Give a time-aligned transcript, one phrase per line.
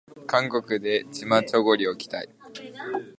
[0.25, 2.29] 韓国でチマチョゴリを着たい